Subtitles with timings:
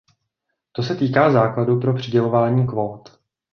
[0.71, 3.19] To se týká základu pro přidělování kvót.